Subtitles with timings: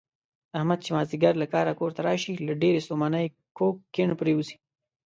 [0.57, 3.25] احمد چې مازدیګر له کاره کورته راشي، له ډېرې ستومانۍ
[3.57, 4.55] کوږ کیڼ پرېوځي.